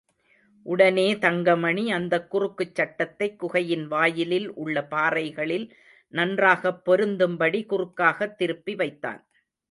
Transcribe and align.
உடனே 0.65 1.17
தங்கமணி 1.17 1.91
அந்தக் 1.91 2.31
குறுக்குச் 2.31 2.75
சட்டத்தைக் 2.75 3.39
குகையின் 3.39 3.85
வாயிலில் 3.87 4.53
உள்ள 4.53 4.83
பாறைகளில் 4.85 5.67
நன்றாகப் 6.13 6.81
பொருந்தும்படி 6.85 7.61
குறுக்காகத் 7.65 8.35
திருப்பி 8.35 8.75
வைத்தான். 8.75 9.21